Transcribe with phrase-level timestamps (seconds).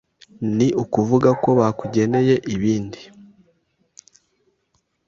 [0.55, 3.01] ni ukuvuga ko bakugeneye ibindi,